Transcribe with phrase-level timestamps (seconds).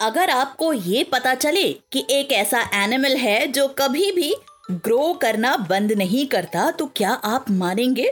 [0.00, 4.34] अगर आपको ये पता चले कि एक ऐसा एनिमल है जो कभी भी
[4.70, 8.10] ग्रो करना बंद नहीं करता तो क्या आप मानेंगे?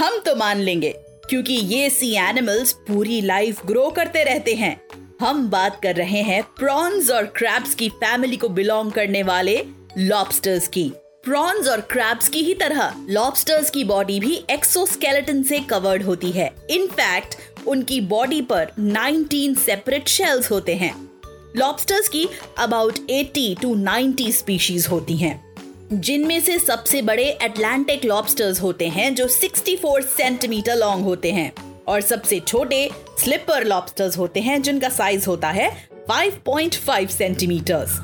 [0.00, 0.94] हम तो मान लेंगे,
[1.28, 4.80] क्योंकि ये सी एनिमल्स पूरी लाइफ ग्रो करते रहते हैं।
[5.20, 9.56] हम बात कर रहे हैं प्रॉन्स और क्रैब्स की फैमिली को बिलोंग करने वाले
[9.98, 10.90] लॉबस्टर्स की।
[11.24, 16.50] प्रॉन्स और क्रैब्स की ही तरह लॉबस्टर्स की बॉडी भी एक्सोस्केलेटन से कवर्ड होती है।
[16.70, 21.09] इनफैक्ट उनकी बॉडी पर 19 सेपरेट शेल्स होते हैं।
[21.56, 22.28] लॉबस्टर्स की
[22.58, 25.54] अबाउट 80 टू 90 स्पीशीज होती हैं।
[25.92, 31.52] जिनमें से सबसे बड़े एटलांटिक लॉबस्टर्स होते हैं, जो 64 सेंटीमीटर लॉन्ग होते हैं।
[31.88, 38.00] और सबसे छोटे स्लिपर लॉबस्टर्स होते हैं, जिनका साइज़ होता है 5.5 सेंटीमीटर्स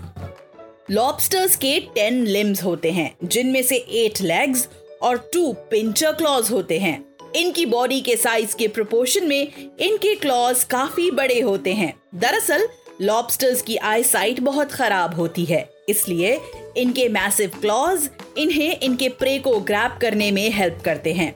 [0.91, 4.69] लॉबस्टर्स के 10 लिम्स होते हैं, जिनमें से 8 लेग्स
[5.03, 7.05] और 2 पिंचर क्लॉज होते हैं।
[7.37, 9.49] इनकी बॉडी के साइज़ के प्रोपोर्शन में
[9.81, 12.69] इनके क्लॉज काफ़ी बड़े होते हैं। दरअसल
[13.01, 16.39] लॉबस्टर्स की आई साइट बहुत खराब होती है, इसलिए
[16.77, 18.09] इनके मैसिव क्लॉज
[18.39, 21.33] इन्हें इनके प्रे को ग्रैप करने में हेल्प करते हैं।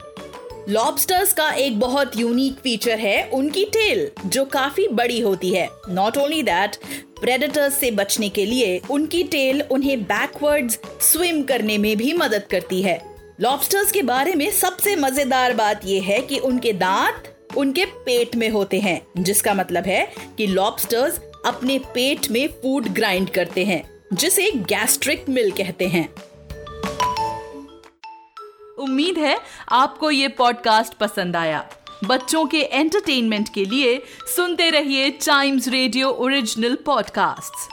[0.69, 6.17] लॉबस्टर्स का एक बहुत यूनिक फीचर है उनकी टेल जो काफ़ी बड़ी होती है। नॉट
[6.17, 6.77] ओनली दैट
[7.21, 12.83] प्रेडेटर्स से बचने के लिए उनकी टेल उन्हें बैकवर्ड्स स्विम करने में भी मदद करती
[12.83, 13.01] है।
[13.41, 18.49] लॉबस्टर्स के बारे में सबसे मज़ेदार बात यह है कि उनके दांत उनके पेट में
[18.51, 20.07] होते हैं, जिसका मतलब है
[20.39, 26.15] कि लॉबस्टर्स अपने पेट में फ़ूड ग्राइंड करते हैं, जिसे गैस्ट्रिक मिल कहते हैं।
[28.79, 29.39] उम्मीद है
[29.69, 31.69] आपको ये पॉडकास्ट पसंद आया।
[32.05, 34.03] बच्चों के एंटरटेनमेंट के लिए
[34.37, 37.69] सुनते रहिए टाइम्स रेडियो ओरिजिनल पॉडकास्ट्स